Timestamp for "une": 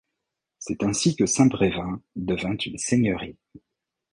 2.65-2.79